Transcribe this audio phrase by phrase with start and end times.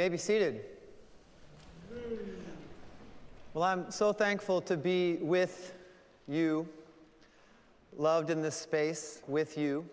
[0.00, 0.62] may be seated.
[3.52, 5.74] Well, I'm so thankful to be with
[6.26, 6.66] you,
[7.98, 9.84] loved in this space with you,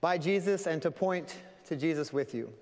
[0.00, 2.52] by Jesus, and to point to Jesus with you.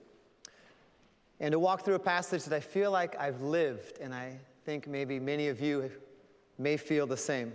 [1.39, 4.87] And to walk through a passage that I feel like I've lived, and I think
[4.87, 5.91] maybe many of you
[6.57, 7.53] may feel the same.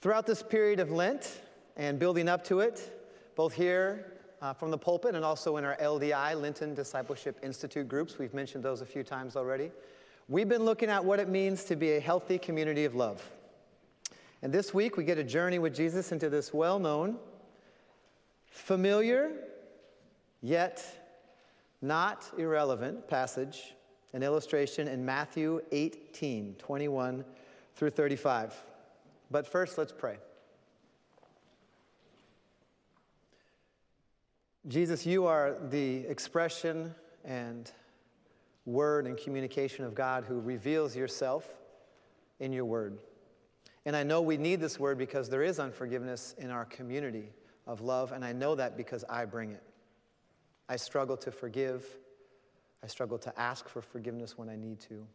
[0.00, 1.42] Throughout this period of Lent
[1.76, 2.90] and building up to it,
[3.36, 4.13] both here
[4.44, 8.18] uh, from the pulpit and also in our LDI, Lenten Discipleship Institute groups.
[8.18, 9.70] We've mentioned those a few times already.
[10.28, 13.26] We've been looking at what it means to be a healthy community of love.
[14.42, 17.16] And this week, we get a journey with Jesus into this well known,
[18.50, 19.32] familiar,
[20.42, 20.84] yet
[21.80, 23.74] not irrelevant passage,
[24.12, 27.24] an illustration in Matthew 18 21
[27.76, 28.54] through 35.
[29.30, 30.18] But first, let's pray.
[34.66, 37.70] Jesus, you are the expression and
[38.64, 41.46] word and communication of God who reveals yourself
[42.40, 42.98] in your word.
[43.84, 47.30] And I know we need this word because there is unforgiveness in our community
[47.66, 49.62] of love, and I know that because I bring it.
[50.66, 51.84] I struggle to forgive,
[52.82, 55.06] I struggle to ask for forgiveness when I need to,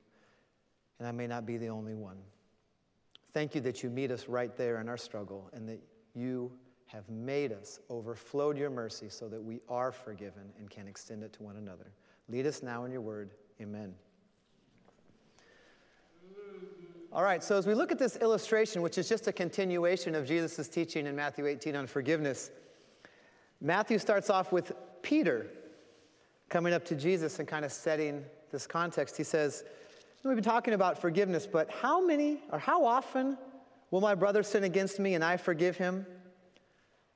[0.99, 2.17] and I may not be the only one.
[3.33, 5.79] Thank you that you meet us right there in our struggle and that
[6.13, 6.51] you
[6.91, 11.31] have made us, overflowed your mercy so that we are forgiven and can extend it
[11.33, 11.91] to one another.
[12.29, 13.29] Lead us now in your word.
[13.61, 13.93] Amen.
[17.13, 20.27] All right, so as we look at this illustration, which is just a continuation of
[20.27, 22.49] Jesus' teaching in Matthew 18 on forgiveness,
[23.61, 24.71] Matthew starts off with
[25.03, 25.47] Peter
[26.49, 29.15] coming up to Jesus and kind of setting this context.
[29.15, 29.63] He says,
[30.23, 33.37] We've been talking about forgiveness, but how many or how often
[33.91, 36.05] will my brother sin against me and I forgive him?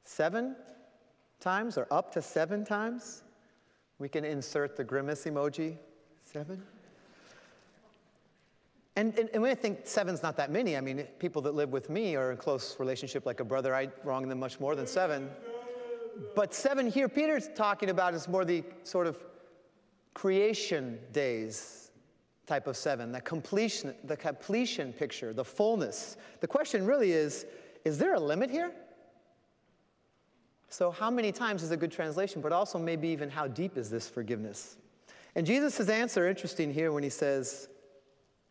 [0.04, 0.56] Seven
[1.40, 3.24] times or up to seven times?
[4.00, 5.78] We can insert the grimace emoji.
[6.24, 6.62] Seven?
[8.96, 11.72] And, and, and when I think seven's not that many, I mean, people that live
[11.72, 13.74] with me are in close relationship like a brother.
[13.74, 15.30] I wrong them much more than seven.
[16.36, 19.18] But seven here, Peter's talking about is more the sort of
[20.14, 21.92] creation days
[22.46, 26.18] type of seven, the completion, the completion picture, the fullness.
[26.42, 27.46] The question really is,
[27.86, 28.74] is there a limit here?
[30.74, 33.92] So, how many times is a good translation, but also maybe even how deep is
[33.92, 34.78] this forgiveness?
[35.36, 37.70] And Jesus' answer, interesting here when he says,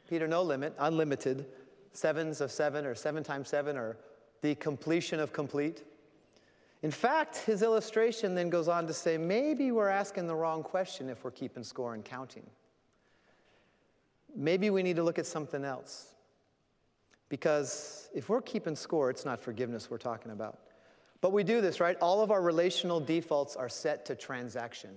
[0.08, 1.46] Peter, no limit, unlimited,
[1.92, 3.96] sevens of seven or seven times seven or
[4.40, 5.82] the completion of complete.
[6.84, 11.08] In fact, his illustration then goes on to say maybe we're asking the wrong question
[11.08, 12.48] if we're keeping score and counting.
[14.36, 16.14] Maybe we need to look at something else.
[17.28, 20.60] Because if we're keeping score, it's not forgiveness we're talking about.
[21.22, 21.96] But we do this, right?
[22.00, 24.90] All of our relational defaults are set to transaction.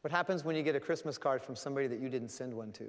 [0.00, 2.72] What happens when you get a Christmas card from somebody that you didn't send one
[2.72, 2.86] to?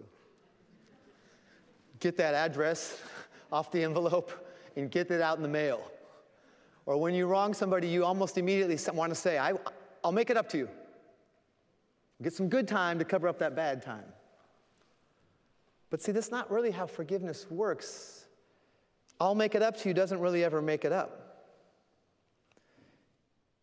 [1.99, 2.97] Get that address
[3.51, 4.31] off the envelope
[4.77, 5.91] and get it out in the mail.
[6.85, 9.51] Or when you wrong somebody, you almost immediately want to say, I,
[10.03, 10.69] will make it up to you.
[12.23, 14.05] Get some good time to cover up that bad time.
[15.89, 18.27] But see, that's not really how forgiveness works.
[19.19, 21.30] I'll make it up to you doesn't really ever make it up.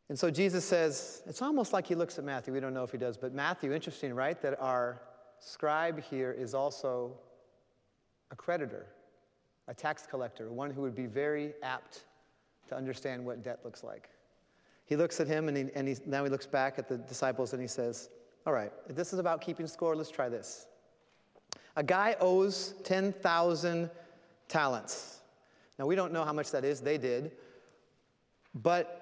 [0.08, 2.54] And so Jesus says, it's almost like he looks at Matthew.
[2.54, 4.40] We don't know if he does, but Matthew, interesting, right?
[4.40, 5.02] That our
[5.40, 7.12] scribe here is also
[8.30, 8.86] a creditor,
[9.68, 12.04] a tax collector, one who would be very apt
[12.68, 14.08] to understand what debt looks like.
[14.86, 17.52] He looks at him and, he, and he, now he looks back at the disciples
[17.52, 18.08] and he says,
[18.46, 20.66] All right, if this is about keeping score, let's try this.
[21.76, 23.90] A guy owes 10,000
[24.48, 25.20] talents.
[25.78, 27.32] Now, we don't know how much that is, they did.
[28.54, 28.97] But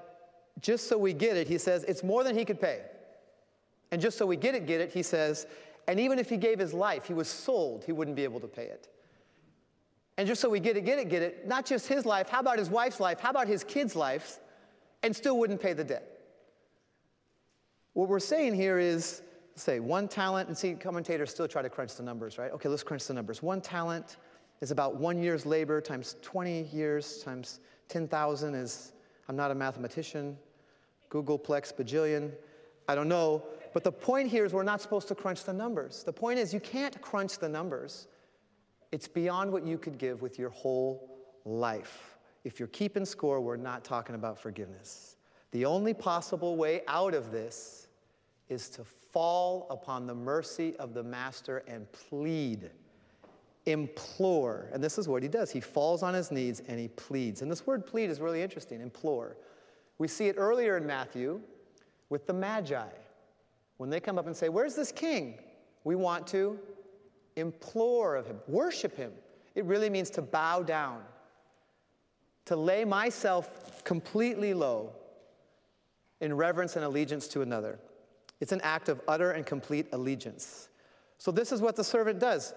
[0.60, 2.80] just so we get it, he says, it's more than he could pay.
[3.90, 5.46] And just so we get it, get it, he says,
[5.88, 8.48] and even if he gave his life, he was sold, he wouldn't be able to
[8.48, 8.88] pay it.
[10.18, 12.40] And just so we get it, get it, get it, not just his life, how
[12.40, 14.40] about his wife's life, how about his kids' lives,
[15.02, 16.20] and still wouldn't pay the debt.
[17.92, 19.22] What we're saying here is,
[19.54, 22.50] say, one talent, and see, commentators still try to crunch the numbers, right?
[22.52, 23.42] Okay, let's crunch the numbers.
[23.42, 24.16] One talent
[24.60, 28.92] is about one year's labor times 20 years times 10,000 is,
[29.28, 30.36] I'm not a mathematician,
[31.10, 32.32] googolplex, bajillion,
[32.88, 33.44] I don't know.
[33.72, 36.03] But the point here is we're not supposed to crunch the numbers.
[36.03, 38.08] The point is you can't crunch the numbers.
[38.92, 41.10] It's beyond what you could give with your whole
[41.44, 42.16] life.
[42.44, 45.16] If you're keeping score, we're not talking about forgiveness.
[45.50, 47.88] The only possible way out of this
[48.48, 52.70] is to fall upon the mercy of the Master and plead,
[53.66, 54.68] implore.
[54.72, 55.50] And this is what he does.
[55.50, 57.42] He falls on his knees and he pleads.
[57.42, 59.36] And this word plead is really interesting implore.
[59.98, 61.41] We see it earlier in Matthew
[62.09, 62.89] with the Magi.
[63.78, 65.39] When they come up and say, Where's this king?
[65.84, 66.59] We want to
[67.37, 69.13] implore of him, worship him.
[69.54, 71.01] It really means to bow down,
[72.47, 74.93] to lay myself completely low
[76.21, 77.78] in reverence and allegiance to another.
[78.41, 80.69] It's an act of utter and complete allegiance.
[81.19, 82.53] So, this is what the servant does.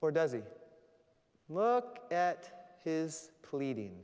[0.00, 0.40] Or does he?
[1.48, 3.94] Look at his pleading.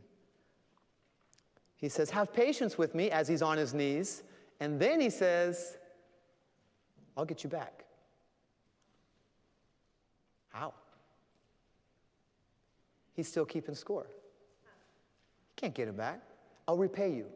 [1.83, 4.23] He says, Have patience with me as he's on his knees.
[4.61, 5.77] And then he says,
[7.17, 7.85] I'll get you back.
[10.51, 10.73] How?
[13.15, 14.07] He's still keeping score.
[14.09, 16.23] You can't get him back.
[16.69, 17.27] I'll repay you.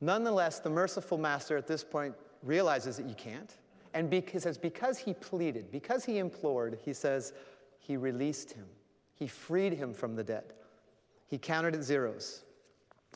[0.00, 3.54] Nonetheless, the merciful master at this point realizes that you can't.
[3.92, 7.34] And because, says, because he pleaded, because he implored, he says,
[7.78, 8.64] he released him.
[9.14, 10.52] He freed him from the debt.
[11.28, 12.44] He counted at zeros.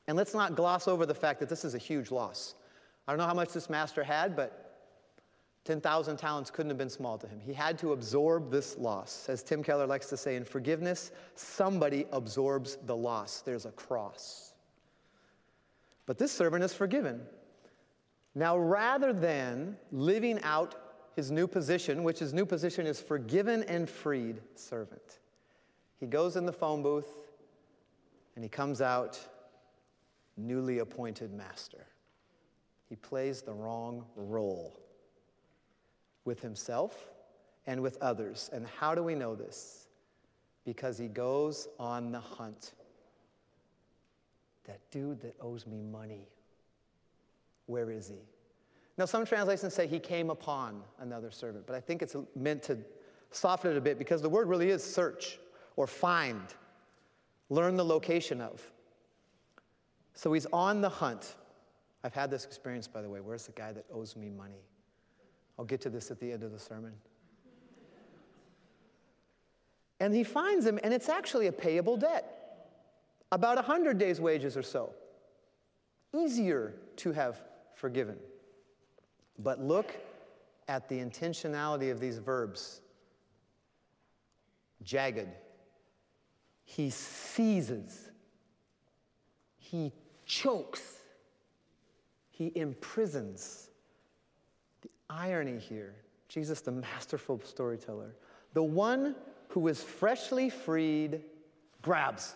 [0.06, 2.55] And let's not gloss over the fact that this is a huge loss.
[3.06, 4.62] I don't know how much this master had, but
[5.64, 7.41] 10,000 talents couldn't have been small to him.
[7.41, 9.29] He had to absorb this loss.
[9.29, 13.41] As Tim Keller likes to say in forgiveness, somebody absorbs the loss.
[13.41, 14.55] There's a cross.
[16.06, 17.20] But this servant is forgiven.
[18.37, 20.76] Now, rather than living out
[21.17, 25.19] his new position, which his new position is forgiven and freed servant,
[25.99, 27.08] he goes in the phone booth
[28.37, 29.19] and he comes out
[30.36, 31.86] newly appointed master.
[32.88, 34.78] He plays the wrong role
[36.24, 37.08] with himself
[37.66, 38.50] and with others.
[38.52, 39.88] And how do we know this?
[40.64, 42.74] Because he goes on the hunt.
[44.64, 46.28] That dude that owes me money,
[47.66, 48.26] where is he?
[48.98, 52.78] Now, some translations say he came upon another servant, but I think it's meant to
[53.30, 55.38] soften it a bit because the word really is search
[55.76, 56.42] or find,
[57.50, 58.62] learn the location of.
[60.16, 61.36] So he's on the hunt.
[62.02, 63.20] I've had this experience, by the way.
[63.20, 64.64] Where's the guy that owes me money?
[65.58, 66.92] I'll get to this at the end of the sermon.
[70.00, 72.32] And he finds him, and it's actually a payable debt
[73.32, 74.92] about 100 days' wages or so.
[76.14, 77.42] Easier to have
[77.74, 78.16] forgiven.
[79.38, 79.94] But look
[80.69, 82.80] at the intentionality of these verbs
[84.82, 85.28] jagged.
[86.64, 88.10] He seizes,
[89.58, 89.92] he
[90.26, 90.82] chokes,
[92.31, 93.70] he imprisons
[94.82, 95.94] The irony here.
[96.28, 98.14] Jesus, the masterful storyteller,
[98.52, 99.14] the one
[99.49, 101.23] who is freshly freed,
[101.82, 102.34] grabs.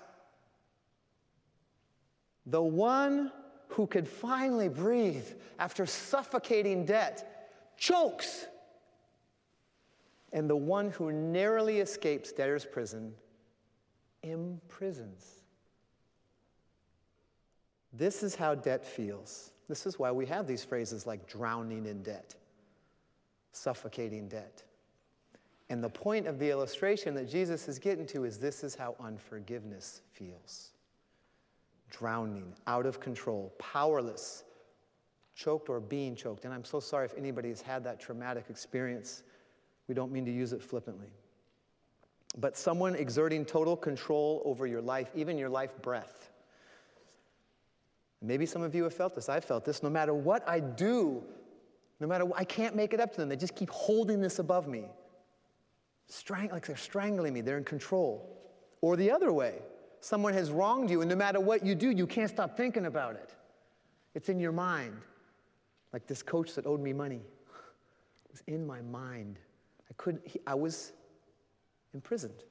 [2.47, 3.33] The one
[3.69, 5.27] who could finally breathe
[5.59, 8.47] after suffocating debt chokes.
[10.33, 13.13] And the one who narrowly escapes debtor's prison
[14.23, 15.40] imprisons.
[17.93, 19.51] This is how debt feels.
[19.69, 22.35] This is why we have these phrases like drowning in debt
[23.53, 24.63] suffocating debt.
[25.69, 28.97] And the point of the illustration that Jesus is getting to is this is how
[29.01, 30.71] unforgiveness feels
[31.91, 34.45] drowning, out of control, powerless,
[35.35, 36.45] choked or being choked.
[36.45, 39.25] And I'm so sorry if anybody has had that traumatic experience.
[39.89, 41.09] We don't mean to use it flippantly.
[42.39, 46.31] But someone exerting total control over your life, even your life breath.
[48.23, 49.29] Maybe some of you have felt this.
[49.29, 49.83] I've felt this.
[49.83, 51.23] No matter what I do,
[52.01, 53.29] no matter what, I can't make it up to them.
[53.29, 54.85] They just keep holding this above me.
[56.09, 58.37] Strang- like they're strangling me, they're in control.
[58.83, 59.63] Or the other way,
[60.01, 63.15] someone has wronged you, and no matter what you do, you can't stop thinking about
[63.15, 63.35] it.
[64.15, 64.97] It's in your mind.
[65.93, 67.21] Like this coach that owed me money.
[68.25, 69.39] It was in my mind.
[69.89, 70.93] I couldn't, he, I was
[71.95, 72.45] imprisoned.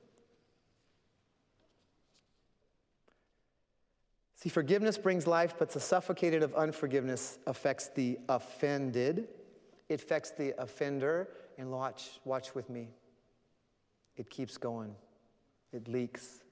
[4.41, 9.27] See, forgiveness brings life, but the suffocated of unforgiveness affects the offended
[9.89, 11.27] it affects the offender,
[11.57, 12.89] and watch, watch with me.
[14.15, 14.95] It keeps going,
[15.73, 16.43] it leaks.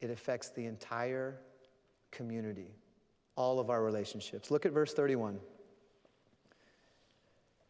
[0.00, 1.38] It affects the entire
[2.10, 2.74] community,
[3.36, 4.50] all of our relationships.
[4.50, 5.38] Look at verse 31.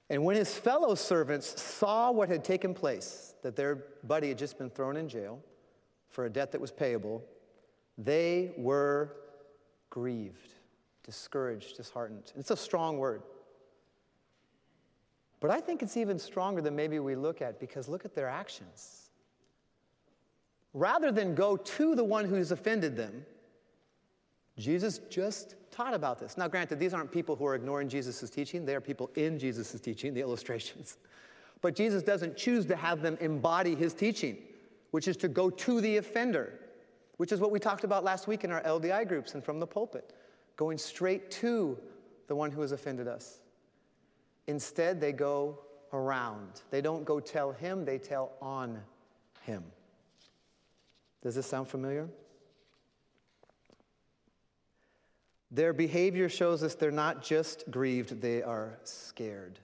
[0.09, 4.59] And when his fellow servants saw what had taken place, that their buddy had just
[4.59, 5.41] been thrown in jail
[6.09, 7.23] for a debt that was payable,
[7.99, 9.17] they were
[9.91, 10.55] grieved,
[11.05, 12.33] discouraged, disheartened.
[12.37, 13.23] It's a strong word.
[15.41, 18.29] But I think it's even stronger than maybe we look at because look at their
[18.29, 19.11] actions.
[20.73, 23.27] Rather than go to the one who's offended them,
[24.57, 26.37] Jesus just taught about this.
[26.37, 29.81] Now, granted, these aren't people who are ignoring Jesus' teaching, they are people in Jesus'
[29.81, 30.99] teaching, the illustrations.
[31.61, 34.37] But Jesus doesn't choose to have them embody his teaching,
[34.91, 36.59] which is to go to the offender,
[37.17, 39.67] which is what we talked about last week in our LDI groups and from the
[39.67, 40.13] pulpit,
[40.57, 41.79] going straight to
[42.29, 43.41] the one who has offended us.
[44.47, 45.59] Instead, they go
[45.93, 46.63] around.
[46.71, 48.81] They don't go tell him, they tell on
[49.43, 49.63] him.
[51.23, 52.09] Does this sound familiar?
[55.51, 59.59] Their behavior shows us they're not just grieved, they are scared.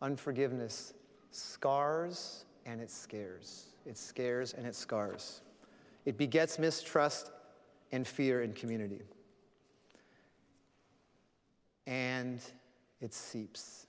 [0.00, 0.94] Unforgiveness
[1.30, 3.66] scars and it scares.
[3.84, 5.42] It scares and it scars.
[6.04, 7.30] It begets mistrust
[7.92, 9.00] and fear in community.
[11.86, 12.40] And
[13.00, 13.86] it seeps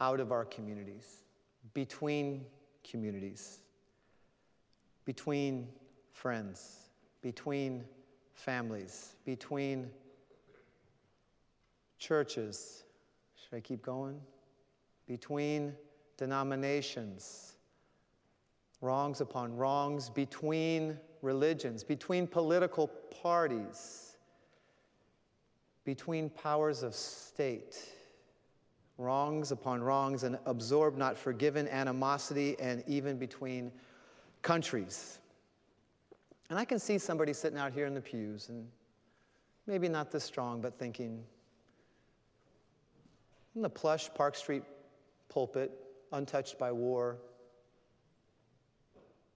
[0.00, 1.22] out of our communities,
[1.74, 2.44] between
[2.88, 3.60] communities,
[5.04, 5.68] between
[6.12, 6.88] friends,
[7.22, 7.84] between
[8.34, 9.90] families, between
[11.98, 12.82] churches.
[13.36, 14.20] Should I keep going?
[15.06, 15.74] Between
[16.16, 17.51] denominations,
[18.82, 22.88] wrongs upon wrongs between religions, between political
[23.22, 24.16] parties,
[25.84, 27.78] between powers of state,
[28.98, 33.72] wrongs upon wrongs, and absorbed, not forgiven animosity, and even between
[34.42, 35.20] countries.
[36.50, 38.66] And I can see somebody sitting out here in the pews, and
[39.68, 41.22] maybe not this strong, but thinking,
[43.54, 44.64] in the plush Park Street
[45.28, 45.70] pulpit,
[46.12, 47.18] untouched by war,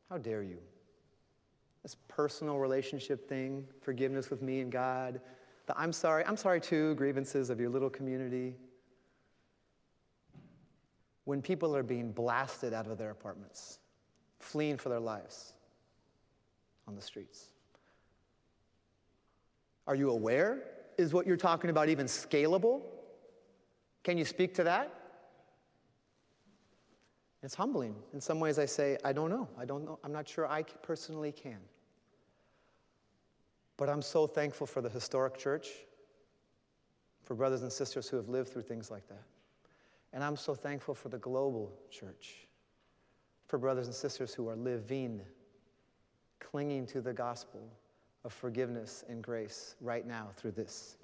[0.09, 0.59] how dare you?
[1.83, 5.21] This personal relationship thing, forgiveness with me and God,
[5.67, 8.55] the I'm sorry, I'm sorry too, grievances of your little community.
[11.25, 13.81] When people are being blasted out of their apartments,
[14.39, 15.55] fleeing for their lives
[16.87, 17.47] on the streets.
[19.87, 20.63] Are you aware?
[20.99, 22.81] Is what you're talking about even scalable?
[24.05, 25.06] Can you speak to that?
[27.47, 27.95] It's humbling.
[28.13, 29.49] In some ways, I say, I don't know.
[29.57, 30.01] I don't know.
[30.03, 31.61] I'm not sure I personally can.
[33.77, 35.69] But I'm so thankful for the historic church,
[37.23, 39.23] for brothers and sisters who have lived through things like that.
[40.13, 42.49] And I'm so thankful for the global church,
[43.47, 45.21] for brothers and sisters who are living,
[46.41, 47.61] clinging to the gospel
[48.25, 50.97] of forgiveness and grace right now through this.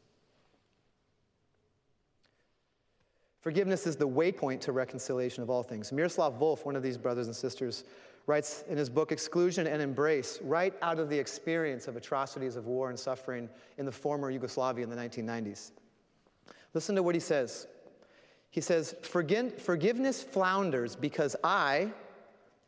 [3.42, 5.90] Forgiveness is the waypoint to reconciliation of all things.
[5.90, 7.82] Miroslav Volf, one of these brothers and sisters,
[8.26, 12.66] writes in his book Exclusion and Embrace, right out of the experience of atrocities of
[12.66, 15.72] war and suffering in the former Yugoslavia in the 1990s.
[16.72, 17.66] Listen to what he says.
[18.50, 21.90] He says, Forgiveness flounders because I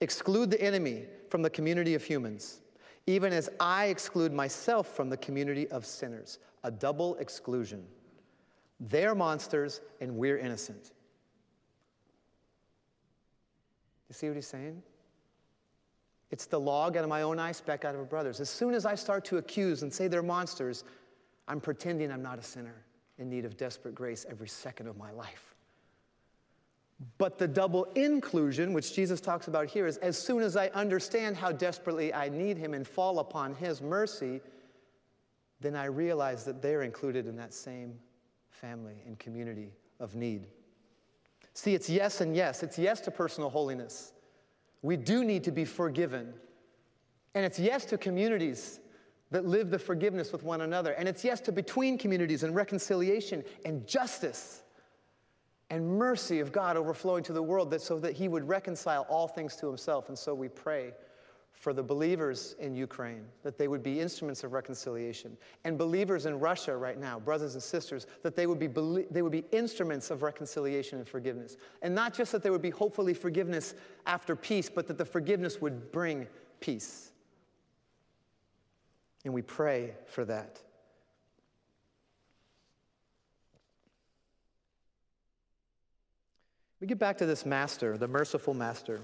[0.01, 2.63] exclude the enemy from the community of humans,
[3.07, 6.41] even as I exclude myself from the community of sinners.
[6.65, 7.87] A double exclusion.
[8.81, 10.93] They're monsters and we're innocent.
[14.09, 14.83] You see what he's saying?
[16.31, 18.41] It's the log out of my own eye, speck out of a brother's.
[18.41, 20.85] As soon as I start to accuse and say they're monsters,
[21.47, 22.85] I'm pretending I'm not a sinner
[23.19, 25.55] in need of desperate grace every second of my life.
[27.19, 31.37] But the double inclusion, which Jesus talks about here, is as soon as I understand
[31.37, 34.41] how desperately I need Him and fall upon His mercy,
[35.61, 37.99] then I realize that they're included in that same
[38.55, 40.47] family and community of need.
[41.55, 42.63] See, it's yes and yes.
[42.63, 44.13] It's yes to personal holiness.
[44.83, 46.35] We do need to be forgiven.
[47.35, 48.81] And it's yes to communities
[49.31, 50.93] that live the forgiveness with one another.
[50.93, 54.63] And it's yes to between communities and reconciliation and justice
[55.71, 59.27] and mercy of God overflowing to the world that, so that He would reconcile all
[59.27, 60.09] things to Himself.
[60.09, 60.93] And so we pray
[61.55, 66.39] for the believers in Ukraine, that they would be instruments of reconciliation, and believers in
[66.39, 68.67] Russia right now, brothers and sisters, that they would be,
[69.11, 71.57] they would be instruments of reconciliation and forgiveness.
[71.81, 75.61] And not just that there would be hopefully forgiveness after peace, but that the forgiveness
[75.61, 76.27] would bring
[76.61, 77.13] peace.
[79.25, 80.61] And we pray for that.
[86.81, 89.01] We get back to this master, the merciful master.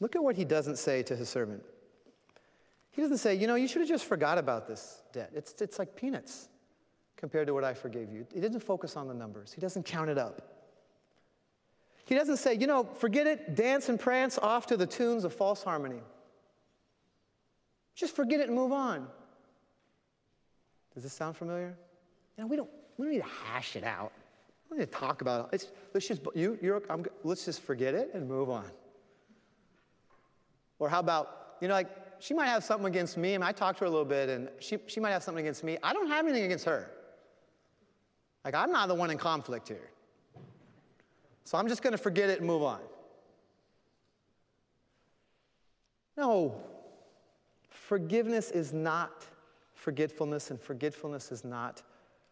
[0.00, 1.62] Look at what he doesn't say to his servant.
[2.90, 5.30] He doesn't say, you know, you should have just forgot about this debt.
[5.34, 6.48] It's, it's like peanuts
[7.16, 8.26] compared to what I forgave you.
[8.32, 10.52] He doesn't focus on the numbers, he doesn't count it up.
[12.06, 15.34] He doesn't say, you know, forget it, dance and prance off to the tunes of
[15.34, 16.00] false harmony.
[17.96, 19.08] Just forget it and move on.
[20.94, 21.76] Does this sound familiar?
[22.38, 24.12] You know, we don't, we don't need to hash it out.
[24.70, 25.56] We don't need to talk about it.
[25.56, 28.70] It's, let's just, you, you're, I'm, let's just forget it and move on.
[30.78, 33.78] Or how about, you know, like, she might have something against me, and I talked
[33.78, 35.78] to her a little bit, and she, she might have something against me.
[35.82, 36.90] I don't have anything against her.
[38.44, 39.90] Like, I'm not the one in conflict here.
[41.44, 42.80] So I'm just going to forget it and move on.
[46.16, 46.54] No.
[47.68, 49.26] Forgiveness is not
[49.74, 51.82] forgetfulness, and forgetfulness is not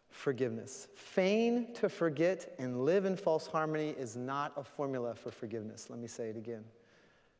[0.09, 0.87] forgiveness.
[0.95, 5.89] Feign to forget and live in false harmony is not a formula for forgiveness.
[5.89, 6.63] Let me say it again.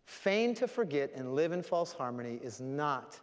[0.06, 3.20] Feign to forget and live in false harmony is not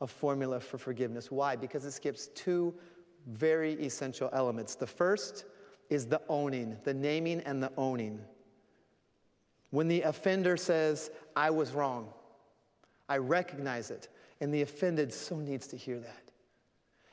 [0.00, 1.30] a formula for forgiveness.
[1.30, 1.56] Why?
[1.56, 2.74] Because it skips two
[3.26, 4.74] very essential elements.
[4.74, 5.44] The first
[5.90, 8.20] is the owning, the naming and the owning.
[9.70, 12.08] When the offender says, I was wrong,
[13.08, 14.08] I recognize it,
[14.40, 16.30] and the offended so needs to hear that.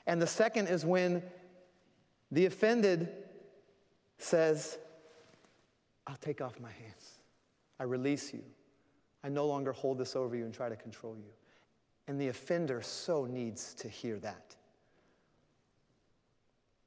[0.08, 1.24] And the second is when
[2.32, 3.10] the offended
[4.18, 4.78] says,
[6.06, 7.20] I'll take off my hands.
[7.80, 8.44] I release you.
[9.26, 11.32] I no longer hold this over you and try to control you.
[12.08, 14.56] And the offender so needs to hear that.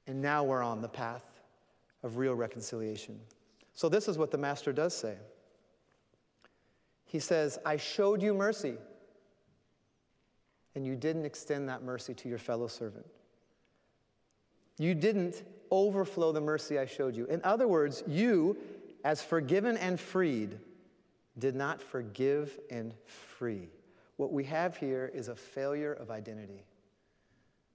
[0.06, 1.24] And now we're on the path
[2.04, 3.18] of real reconciliation.
[3.74, 5.16] So, this is what the master does say.
[7.06, 8.76] He says, I showed you mercy,
[10.76, 13.06] and you didn't extend that mercy to your fellow servant.
[14.78, 15.42] You didn't
[15.72, 17.26] overflow the mercy I showed you.
[17.26, 18.56] In other words, you,
[19.04, 20.56] as forgiven and freed,
[21.38, 23.68] did not forgive and free.
[24.16, 26.64] What we have here is a failure of identity.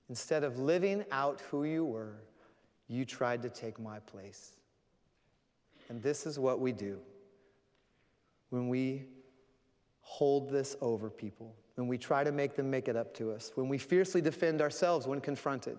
[0.09, 2.21] Instead of living out who you were,
[2.87, 4.57] you tried to take my place.
[5.89, 6.99] And this is what we do
[8.49, 9.05] when we
[10.01, 13.51] hold this over people, when we try to make them make it up to us,
[13.55, 15.77] when we fiercely defend ourselves when confronted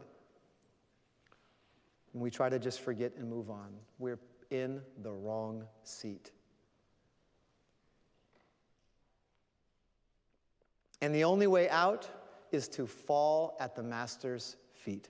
[2.15, 3.75] when we try to just forget and move on.
[3.99, 6.31] We're in the wrong seat.
[11.01, 12.09] And the only way out
[12.53, 15.09] is to fall at the Master's feet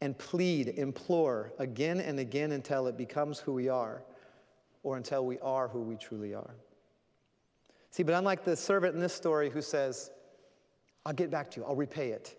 [0.00, 4.02] and plead, implore again and again until it becomes who we are
[4.82, 6.54] or until we are who we truly are.
[7.90, 10.10] See, but unlike the servant in this story who says,
[11.06, 12.36] I'll get back to you, I'll repay it.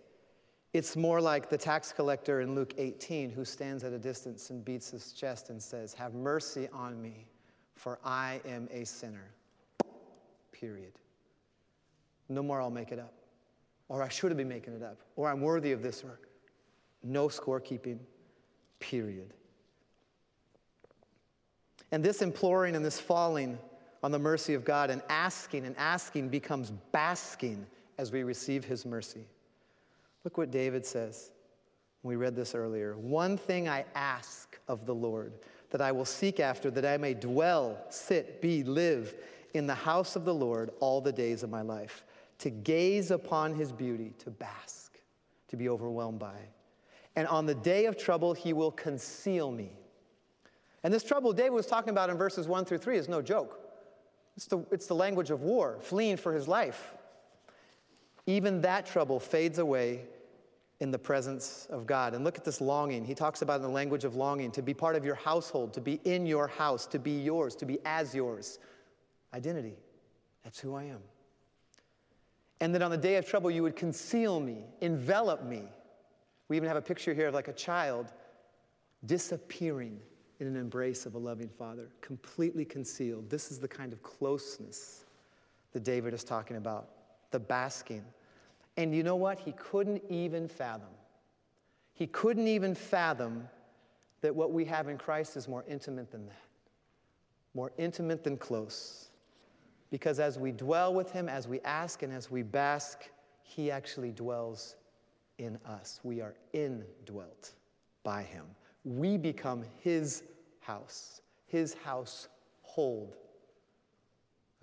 [0.73, 4.65] It's more like the tax collector in Luke 18 who stands at a distance and
[4.65, 7.27] beats his chest and says, Have mercy on me,
[7.75, 9.31] for I am a sinner.
[10.51, 10.93] Period.
[12.29, 13.13] No more I'll make it up.
[13.89, 14.97] Or I should have been making it up.
[15.15, 16.03] Or I'm worthy of this.
[16.03, 16.19] Or
[17.03, 17.99] no scorekeeping.
[18.79, 19.33] Period.
[21.91, 23.57] And this imploring and this falling
[24.01, 27.65] on the mercy of God and asking and asking becomes basking
[27.97, 29.25] as we receive his mercy.
[30.23, 31.31] Look what David says.
[32.01, 32.97] We read this earlier.
[32.97, 35.33] One thing I ask of the Lord,
[35.69, 39.15] that I will seek after, that I may dwell, sit, be, live
[39.53, 42.03] in the house of the Lord all the days of my life,
[42.43, 44.99] to gaze upon his beauty, to bask,
[45.47, 46.35] to be overwhelmed by.
[47.15, 49.71] And on the day of trouble, he will conceal me.
[50.83, 53.61] And this trouble David was talking about in verses 1 through 3 is no joke.
[54.35, 56.93] It's the, it's the language of war, fleeing for his life.
[58.25, 60.01] Even that trouble fades away
[60.81, 62.13] in the presence of God.
[62.13, 63.05] And look at this longing.
[63.05, 65.81] He talks about in the language of longing to be part of your household, to
[65.81, 68.59] be in your house, to be yours, to be as yours.
[69.33, 69.77] Identity.
[70.43, 70.99] That's who I am.
[72.63, 75.63] And that on the day of trouble, you would conceal me, envelop me.
[76.47, 78.13] We even have a picture here of like a child
[79.05, 79.99] disappearing
[80.39, 83.29] in an embrace of a loving father, completely concealed.
[83.29, 85.03] This is the kind of closeness
[85.73, 86.87] that David is talking about
[87.31, 88.05] the basking.
[88.77, 89.39] And you know what?
[89.39, 90.87] He couldn't even fathom.
[91.93, 93.45] He couldn't even fathom
[94.21, 96.45] that what we have in Christ is more intimate than that,
[97.53, 99.09] more intimate than close.
[99.93, 103.11] Because as we dwell with Him, as we ask, and as we bask,
[103.43, 104.75] He actually dwells
[105.37, 105.99] in us.
[106.01, 107.51] We are indwelt
[108.01, 108.43] by Him.
[108.85, 110.23] We become His
[110.61, 113.17] house, His household,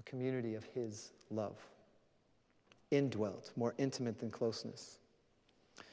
[0.01, 1.59] a community of His love
[2.91, 4.99] indwelt, more intimate than closeness.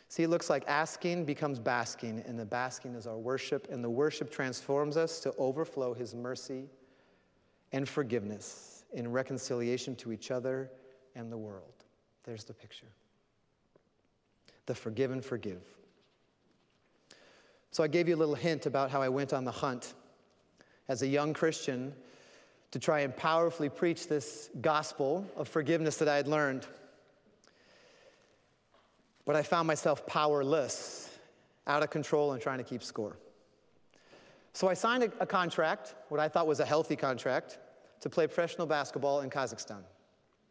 [0.07, 3.89] See, it looks like asking becomes basking, and the basking is our worship, and the
[3.91, 6.63] worship transforms us to overflow His mercy
[7.71, 10.69] and forgiveness in reconciliation to each other
[11.15, 11.85] and the world.
[12.23, 12.87] There's the picture.
[14.65, 15.63] The forgive and forgive.
[17.71, 19.93] So I gave you a little hint about how I went on the hunt
[20.87, 21.93] as a young Christian
[22.71, 26.67] to try and powerfully preach this gospel of forgiveness that I had learned
[29.27, 31.09] but I found myself powerless,
[31.67, 33.17] out of control, and trying to keep score.
[34.53, 37.59] So I signed a, a contract, what I thought was a healthy contract,
[38.01, 39.83] to play professional basketball in Kazakhstan.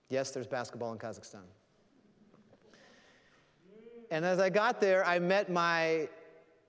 [0.09, 1.45] Yes, there's basketball in Kazakhstan.
[4.11, 6.09] And as I got there, I met my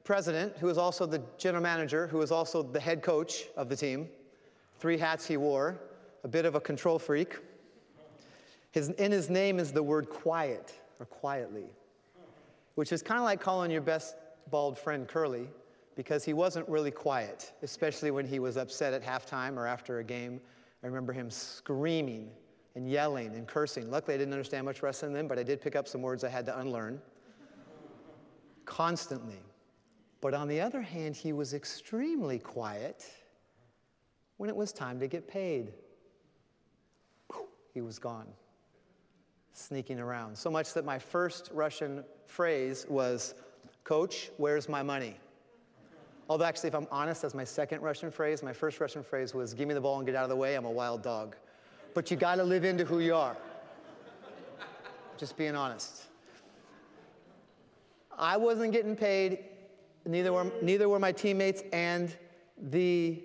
[0.04, 3.76] president, who was also the general manager, who was also the head coach of the
[3.76, 4.08] team.
[4.80, 5.80] Three hats he wore,
[6.24, 7.38] a bit of a control freak.
[8.72, 11.66] His, in his name is the word quiet or quietly
[12.78, 14.16] which is kind of like calling your best
[14.52, 15.48] bald friend Curly
[15.96, 20.04] because he wasn't really quiet, especially when he was upset at halftime or after a
[20.04, 20.40] game.
[20.84, 22.30] I remember him screaming
[22.76, 23.90] and yelling and cursing.
[23.90, 26.30] Luckily, I didn't understand much Russian then, but I did pick up some words I
[26.30, 27.02] had to unlearn
[28.66, 29.42] constantly.
[30.22, 33.06] But on the other hand, he was extremely quiet
[34.38, 35.74] when it was time to get paid.
[37.74, 38.28] He was gone,
[39.54, 40.36] sneaking around.
[40.36, 43.36] So much that my first Russian phrase was,
[43.84, 45.16] Coach, where's my money?
[46.30, 48.44] Although, actually, if I'm honest, that's my second Russian phrase.
[48.44, 50.56] My first Russian phrase was, Give me the ball and get out of the way,
[50.56, 51.36] I'm a wild dog.
[51.94, 53.38] But you gotta live into who you are.
[55.18, 56.04] Just being honest.
[58.18, 59.46] I wasn't getting paid,
[60.06, 62.16] neither were, neither were my teammates, and
[62.58, 63.24] the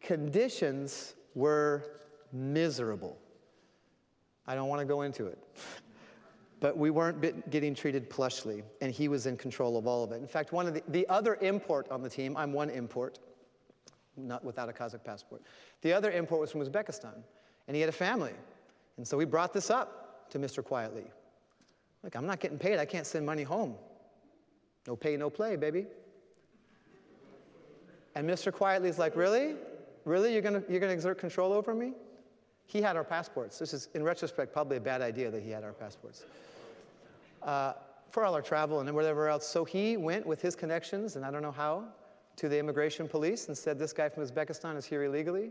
[0.00, 1.84] conditions were
[2.32, 3.16] miserable.
[4.46, 5.38] I don't wanna go into it.
[6.64, 10.22] But we weren't getting treated plushly, and he was in control of all of it.
[10.22, 13.18] In fact, one of the, the other import on the team, I'm one import,
[14.16, 15.42] not without a Kazakh passport.
[15.82, 17.16] The other import was from Uzbekistan,
[17.68, 18.32] and he had a family.
[18.96, 20.64] And so we brought this up to Mr.
[20.64, 21.04] Quietly.
[22.02, 23.74] Look, I'm not getting paid, I can't send money home.
[24.86, 25.84] No pay, no play, baby.
[28.14, 28.50] And Mr.
[28.50, 29.56] Quietly is like, Really?
[30.06, 30.32] Really?
[30.32, 31.92] You're gonna, you're gonna exert control over me?
[32.64, 33.58] He had our passports.
[33.58, 36.24] This is, in retrospect, probably a bad idea that he had our passports
[37.44, 37.74] uh,
[38.10, 39.46] for all our travel and whatever else.
[39.46, 41.84] So he went with his connections, and I don't know how,
[42.36, 45.50] to the immigration police and said, This guy from Uzbekistan is here illegally.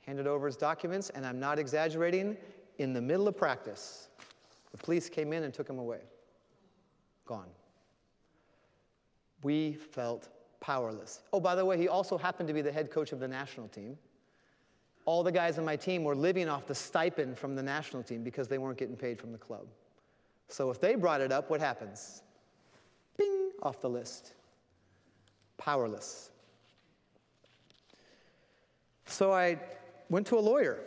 [0.00, 2.36] Handed over his documents, and I'm not exaggerating,
[2.78, 4.08] in the middle of practice,
[4.72, 6.00] the police came in and took him away.
[7.26, 7.48] Gone.
[9.42, 10.28] We felt
[10.60, 11.20] powerless.
[11.32, 13.68] Oh, by the way, he also happened to be the head coach of the national
[13.68, 13.98] team.
[15.04, 18.22] All the guys on my team were living off the stipend from the national team
[18.22, 19.66] because they weren't getting paid from the club.
[20.52, 22.22] So if they brought it up, what happens?
[23.16, 24.34] Bing, off the list.
[25.58, 26.30] Powerless.
[29.06, 29.58] So I
[30.08, 30.80] went to a lawyer,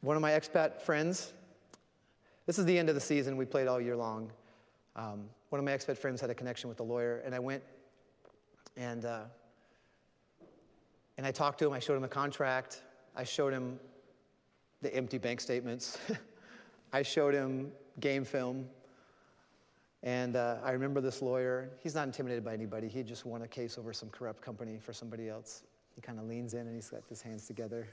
[0.00, 1.32] one of my expat friends.
[2.46, 3.36] This is the end of the season.
[3.36, 4.30] We played all year long.
[4.94, 7.62] Um, one of my expat friends had a connection with the lawyer, and I went
[8.76, 9.22] and, uh,
[11.16, 11.72] and I talked to him.
[11.72, 12.82] I showed him the contract.
[13.14, 13.78] I showed him
[14.82, 15.98] the empty bank statements.
[16.92, 18.66] I showed him game film.
[20.02, 22.88] And uh, I remember this lawyer, he's not intimidated by anybody.
[22.88, 25.64] He just won a case over some corrupt company for somebody else.
[25.94, 27.88] He kind of leans in and he's got his hands together.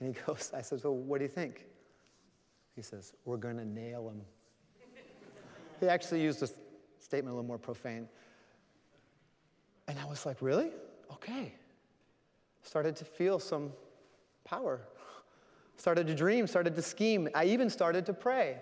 [0.00, 1.66] And he goes, I says, Well, what do you think?
[2.76, 4.22] He says, We're going to nail him.
[5.80, 6.48] he actually used a
[6.98, 8.08] statement a little more profane.
[9.88, 10.70] And I was like, Really?
[11.12, 11.52] Okay.
[12.62, 13.72] Started to feel some
[14.44, 14.80] power.
[15.76, 17.28] Started to dream, started to scheme.
[17.34, 18.58] I even started to pray.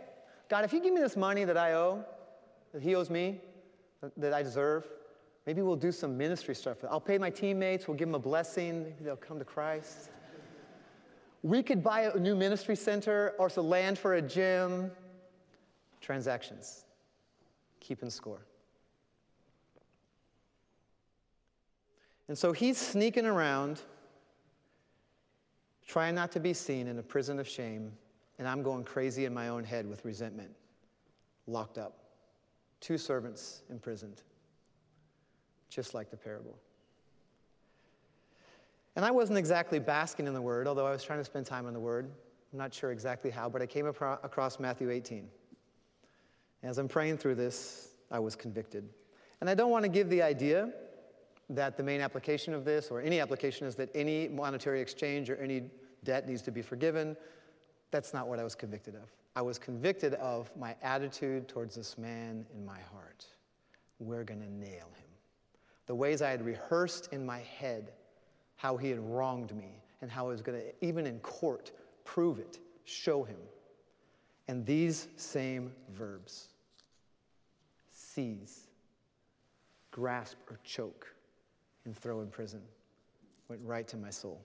[0.48, 2.04] God, if you give me this money that I owe,
[2.72, 3.40] that He owes me,
[4.16, 4.87] that I deserve,
[5.46, 6.78] maybe we'll do some ministry stuff.
[6.88, 10.11] I'll pay my teammates, we'll give them a blessing, maybe they'll come to Christ.
[11.42, 14.90] We could buy a new ministry center or some land for a gym.
[16.00, 16.85] Transactions,
[17.80, 18.46] keeping score.
[22.28, 23.80] And so he's sneaking around,
[25.87, 27.92] trying not to be seen in a prison of shame,
[28.38, 30.51] and I'm going crazy in my own head with resentment,
[31.46, 31.99] locked up.
[32.81, 34.22] Two servants imprisoned,
[35.70, 36.59] just like the parable.
[38.94, 41.66] And I wasn't exactly basking in the word, although I was trying to spend time
[41.66, 42.11] in the word.
[42.53, 45.29] I'm not sure exactly how, but I came across Matthew 18.
[46.62, 48.88] As I'm praying through this, I was convicted.
[49.40, 50.70] And I don't want to give the idea
[51.51, 55.37] that the main application of this, or any application, is that any monetary exchange or
[55.37, 55.64] any
[56.03, 57.16] debt needs to be forgiven.
[57.90, 59.11] That's not what I was convicted of.
[59.35, 63.27] I was convicted of my attitude towards this man in my heart.
[63.99, 65.09] We're going to nail him.
[65.87, 67.92] The ways I had rehearsed in my head
[68.57, 71.72] how he had wronged me and how I was going to, even in court,
[72.05, 73.37] prove it, show him.
[74.49, 76.49] And these same verbs
[77.90, 78.68] seize,
[79.90, 81.14] grasp, or choke,
[81.85, 82.62] and throw in prison
[83.49, 84.40] went right to my soul.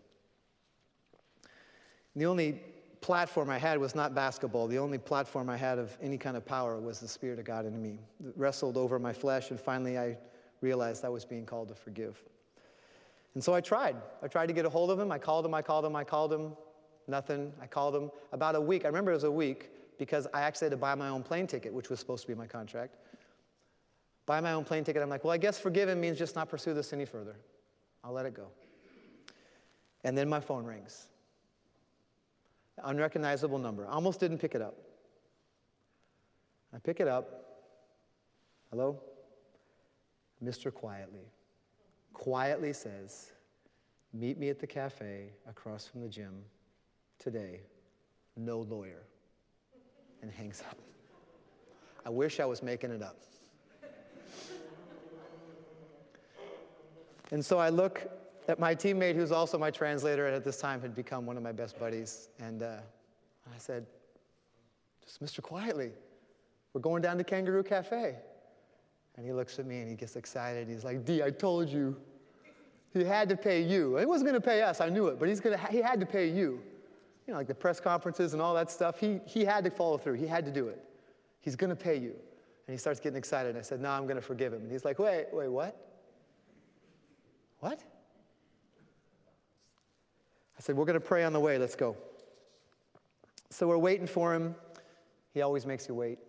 [2.15, 2.61] The only
[3.01, 4.67] platform I had was not basketball.
[4.67, 7.65] The only platform I had of any kind of power was the Spirit of God
[7.65, 7.99] in me.
[8.25, 10.17] It wrestled over my flesh, and finally I
[10.61, 12.21] realized I was being called to forgive.
[13.33, 13.95] And so I tried.
[14.21, 15.11] I tried to get a hold of him.
[15.11, 16.53] I called him, I called him, I called him.
[17.07, 17.51] Nothing.
[17.59, 18.85] I called him about a week.
[18.85, 21.47] I remember it was a week because I actually had to buy my own plane
[21.47, 22.95] ticket, which was supposed to be my contract.
[24.27, 25.01] Buy my own plane ticket.
[25.01, 27.35] I'm like, well, I guess forgive him means just not pursue this any further.
[28.03, 28.47] I'll let it go.
[30.03, 31.07] And then my phone rings
[32.83, 33.87] unrecognizable number.
[33.87, 34.75] I almost didn't pick it up.
[36.73, 37.27] I pick it up.
[38.69, 38.99] Hello?
[40.43, 40.73] Mr.
[40.73, 41.25] Quietly
[42.21, 43.31] quietly says,
[44.13, 46.43] Meet me at the cafe across from the gym
[47.17, 47.61] today,
[48.35, 49.03] no lawyer,
[50.21, 50.77] and hangs up.
[52.05, 53.17] I wish I was making it up.
[57.31, 58.07] and so I look
[58.47, 61.43] at my teammate, who's also my translator, and at this time had become one of
[61.43, 62.77] my best buddies, and uh,
[63.53, 63.85] I said,
[65.03, 65.41] Just Mr.
[65.41, 65.91] Quietly,
[66.73, 68.15] we're going down to Kangaroo Cafe.
[69.17, 70.69] And he looks at me and he gets excited.
[70.69, 71.97] He's like, D, I told you.
[72.93, 73.97] He had to pay you.
[73.97, 76.05] He wasn't going to pay us, I knew it, but he's gonna, he had to
[76.05, 76.61] pay you.
[77.25, 79.97] You know, like the press conferences and all that stuff, he, he had to follow
[79.97, 80.15] through.
[80.15, 80.83] He had to do it.
[81.39, 82.13] He's going to pay you.
[82.67, 83.57] And he starts getting excited.
[83.57, 84.63] I said, No, I'm going to forgive him.
[84.63, 85.75] And he's like, Wait, wait, what?
[87.59, 87.81] What?
[90.61, 91.57] I said, We're going to pray on the way.
[91.57, 91.97] Let's go.
[93.49, 94.53] So we're waiting for him.
[95.33, 96.19] He always makes you wait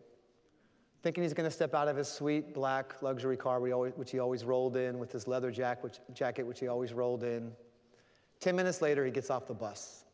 [1.02, 4.44] thinking he's going to step out of his sweet black luxury car, which he always
[4.44, 7.52] rolled in, with his leather jacket which, he always rolled in.
[8.40, 10.04] Ten minutes later, he gets off the bus,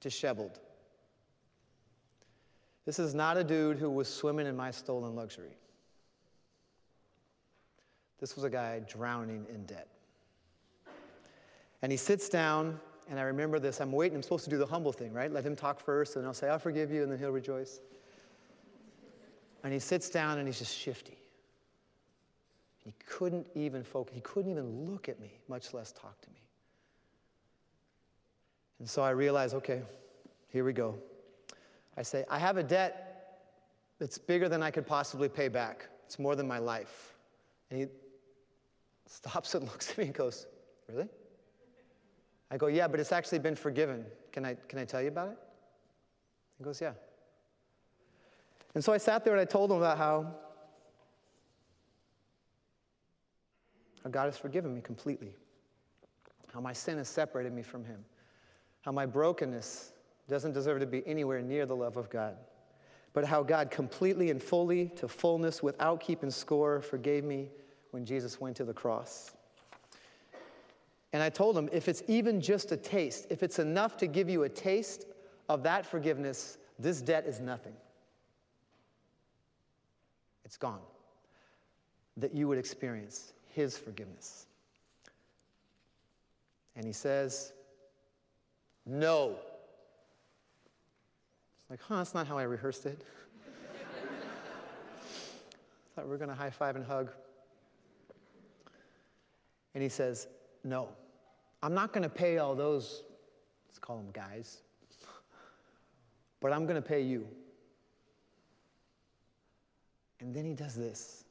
[0.00, 0.60] disheveled.
[2.86, 5.56] This is not a dude who was swimming in my stolen luxury.
[8.20, 9.88] This was a guy drowning in debt.
[11.82, 13.80] And he sits down, and I remember this.
[13.80, 14.16] I'm waiting.
[14.16, 15.30] I'm supposed to do the humble thing, right?
[15.30, 17.80] Let him talk first, and I'll say, I'll forgive you, and then he'll rejoice.
[19.64, 21.18] And he sits down and he's just shifty.
[22.78, 26.40] He couldn't even focus, he couldn't even look at me, much less talk to me.
[28.78, 29.82] And so I realize, okay,
[30.48, 30.94] here we go.
[31.96, 33.08] I say, I have a debt
[33.98, 35.88] that's bigger than I could possibly pay back.
[36.06, 37.14] It's more than my life.
[37.70, 37.86] And he
[39.06, 40.46] stops and looks at me and goes,
[40.88, 41.08] Really?
[42.50, 44.04] I go, Yeah, but it's actually been forgiven.
[44.32, 45.38] Can I, can I tell you about it?
[46.58, 46.92] He goes, Yeah.
[48.74, 50.34] And so I sat there and I told him about how,
[54.04, 55.34] how God has forgiven me completely,
[56.52, 58.04] how my sin has separated me from Him,
[58.82, 59.92] how my brokenness
[60.28, 62.36] doesn't deserve to be anywhere near the love of God,
[63.14, 67.48] but how God completely and fully, to fullness, without keeping score, forgave me
[67.90, 69.32] when Jesus went to the cross.
[71.12, 74.28] And I told him, if it's even just a taste, if it's enough to give
[74.28, 75.06] you a taste
[75.48, 77.72] of that forgiveness, this debt is nothing.
[80.44, 80.80] It's gone.
[82.16, 84.46] That you would experience His forgiveness.
[86.76, 87.52] And He says,
[88.84, 89.36] No.
[91.60, 93.02] It's like, huh, that's not how I rehearsed it.
[93.44, 93.50] I
[95.94, 97.10] thought we were going to high five and hug.
[99.74, 100.28] And he says,
[100.68, 100.90] No,
[101.62, 103.02] I'm not going to pay all those,
[103.66, 104.58] let's call them guys,
[106.40, 107.26] but I'm going to pay you.
[110.20, 111.24] And then he does this.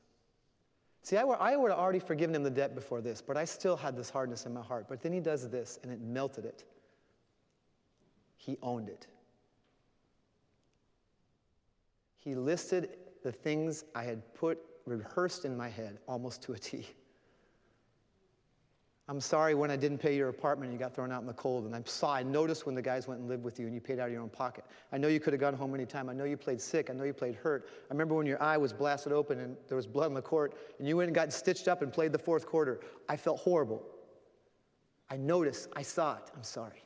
[1.03, 3.77] See, I I would have already forgiven him the debt before this, but I still
[3.77, 4.87] had this hardness in my heart.
[4.89, 6.63] But then he does this, and it melted it.
[8.37, 9.05] He owned it.
[12.17, 16.87] He listed the things I had put rehearsed in my head almost to a T.
[19.09, 21.33] I'm sorry when I didn't pay your apartment and you got thrown out in the
[21.33, 21.65] cold.
[21.65, 23.79] And I saw, I noticed when the guys went and lived with you and you
[23.79, 24.65] paid out of your own pocket.
[24.91, 26.09] I know you could have gone home anytime.
[26.09, 26.89] I know you played sick.
[26.89, 27.69] I know you played hurt.
[27.89, 30.57] I remember when your eye was blasted open and there was blood on the court
[30.77, 32.81] and you went and got stitched up and played the fourth quarter.
[33.07, 33.81] I felt horrible.
[35.09, 35.69] I noticed.
[35.73, 36.23] I saw it.
[36.35, 36.83] I'm sorry.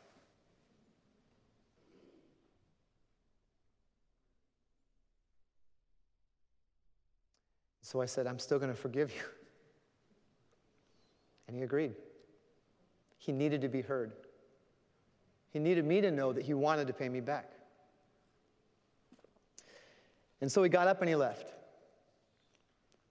[7.82, 9.24] So I said, I'm still going to forgive you.
[11.48, 11.96] And he agreed.
[13.22, 14.14] He needed to be heard.
[15.52, 17.52] He needed me to know that he wanted to pay me back.
[20.42, 21.54] And so he got up and he left.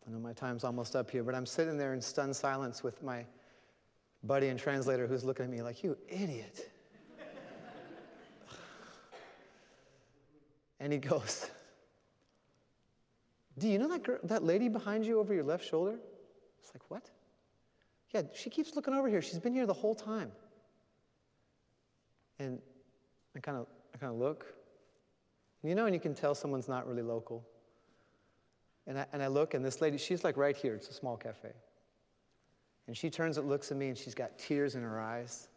[0.04, 3.00] I know my time's almost up here, but I'm sitting there in stunned silence with
[3.04, 3.24] my
[4.24, 6.72] buddy and translator who's looking at me like, You idiot.
[10.80, 11.48] and he goes,
[13.58, 16.00] Do you know that, girl, that lady behind you over your left shoulder?
[16.60, 17.10] It's like, What?
[18.12, 19.22] Yeah, she keeps looking over here.
[19.22, 20.32] She's been here the whole time.
[22.38, 22.58] And
[23.36, 24.46] I kind of I kind of look.
[25.62, 27.46] You know, and you can tell someone's not really local.
[28.86, 30.74] And I, and I look, and this lady, she's like right here.
[30.74, 31.50] It's a small cafe.
[32.86, 35.48] And she turns and looks at me, and she's got tears in her eyes.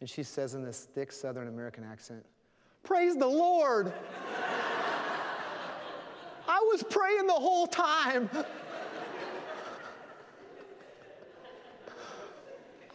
[0.00, 2.24] And she says in this thick Southern American accent,
[2.84, 3.92] Praise the Lord!
[6.48, 8.30] I was praying the whole time.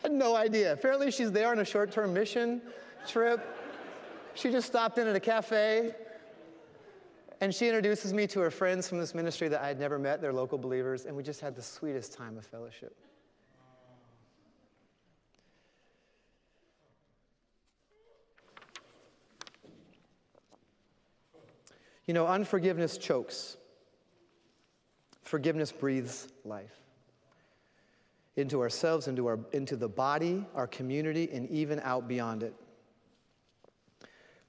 [0.04, 0.74] had no idea.
[0.74, 2.62] Apparently, she's there on a short term mission
[3.08, 3.42] trip.
[4.36, 5.96] She just stopped in at a cafe.
[7.42, 10.22] And she introduces me to her friends from this ministry that I had never met,
[10.22, 12.96] they're local believers, and we just had the sweetest time of fellowship.
[22.06, 23.58] You know, unforgiveness chokes.
[25.22, 26.83] Forgiveness breathes life
[28.36, 32.54] into ourselves, into, our, into the body, our community, and even out beyond it.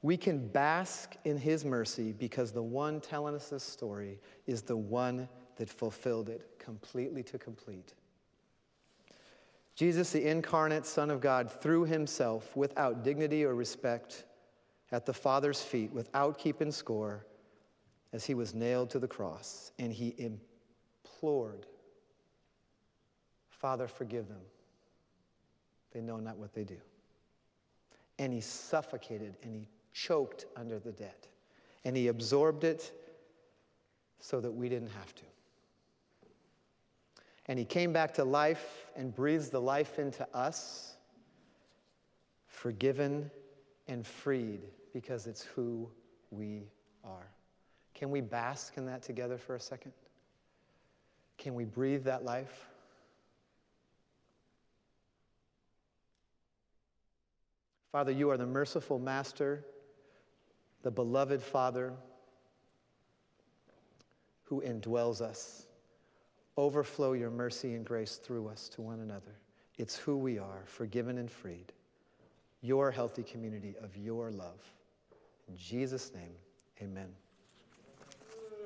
[0.03, 4.77] We can bask in His mercy because the one telling us this story is the
[4.77, 7.94] one that fulfilled it completely to complete.
[9.75, 14.25] Jesus, the incarnate Son of God, threw Himself without dignity or respect
[14.92, 17.27] at the Father's feet, without keeping score,
[18.12, 21.66] as He was nailed to the cross, and He implored,
[23.59, 24.40] Father, forgive them.
[25.93, 26.79] They know not what they do.
[28.19, 31.29] And He suffocated and He choked under the debt.
[31.85, 32.93] And he absorbed it
[34.19, 35.23] so that we didn't have to.
[37.47, 40.97] And he came back to life and breathes the life into us,
[42.47, 43.31] forgiven
[43.87, 44.62] and freed
[44.95, 45.90] because it's who
[46.31, 46.62] we
[47.05, 47.29] are.
[47.93, 49.93] Can we bask in that together for a second?
[51.37, 52.67] Can we breathe that life?
[57.94, 59.64] Father, you are the merciful master
[60.83, 61.92] the beloved Father
[64.42, 65.66] who indwells us.
[66.57, 69.38] Overflow your mercy and grace through us to one another.
[69.78, 71.72] It's who we are, forgiven and freed.
[72.62, 74.61] Your healthy community of your love.
[75.46, 76.33] In Jesus' name,
[76.83, 77.14] amen.